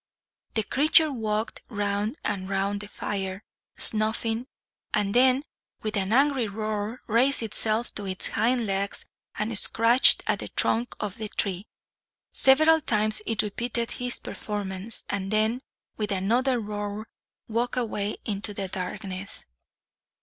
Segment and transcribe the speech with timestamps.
[0.55, 3.43] The creature walked round and round the fire,
[3.75, 4.47] snuffing;
[4.95, 5.43] and then,
[5.83, 10.95] with an angry roar, raised itself on its hind legs and scratched at the trunk
[10.99, 11.67] of the tree.
[12.31, 15.61] Several times it repeated this performance; and then,
[15.97, 17.07] with another roar,
[17.47, 19.45] walked away into the darkness.